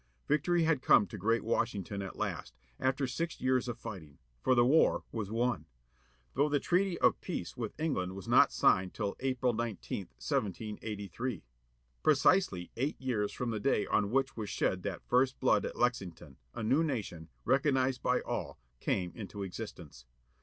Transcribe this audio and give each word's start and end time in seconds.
Victory 0.27 0.63
had 0.63 0.81
come 0.81 1.05
to 1.05 1.15
great 1.15 1.43
Washington 1.43 2.01
at 2.01 2.15
last, 2.15 2.57
after 2.79 3.05
six 3.05 3.39
years 3.39 3.67
of 3.67 3.77
fighting; 3.77 4.17
for 4.41 4.55
the 4.55 4.65
war 4.65 5.03
was 5.11 5.29
won. 5.29 5.67
Though 6.33 6.49
the 6.49 6.59
treaty 6.59 6.97
of 6.97 7.21
peace 7.21 7.55
with 7.55 7.79
England 7.79 8.15
was 8.15 8.27
not 8.27 8.51
signed 8.51 8.95
till 8.95 9.15
April 9.19 9.53
19, 9.53 10.05
1783. 10.07 11.43
Precisely 12.01 12.71
eight 12.77 12.99
years 12.99 13.31
from 13.31 13.51
the 13.51 13.59
day 13.59 13.85
on 13.85 14.09
which 14.09 14.35
was 14.35 14.49
shed 14.49 14.81
that 14.81 15.05
first 15.05 15.39
blood 15.39 15.65
at 15.67 15.75
Lexington, 15.77 16.37
a 16.55 16.63
new 16.63 16.83
nation, 16.83 17.29
recognized 17.45 18.01
by 18.01 18.21
all, 18.21 18.57
came 18.79 19.11
into 19.13 19.43
existence. 19.43 20.07